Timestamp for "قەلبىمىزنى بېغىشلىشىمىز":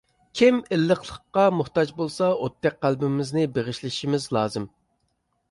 2.87-4.29